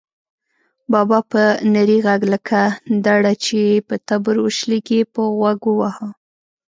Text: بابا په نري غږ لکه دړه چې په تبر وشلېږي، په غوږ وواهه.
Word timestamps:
بابا 0.91 1.19
په 1.31 1.43
نري 1.73 1.97
غږ 2.07 2.21
لکه 2.33 2.59
دړه 3.05 3.33
چې 3.45 3.59
په 3.87 3.95
تبر 4.07 4.35
وشلېږي، 4.41 5.01
په 5.13 5.21
غوږ 5.35 5.59
وواهه. 5.65 6.07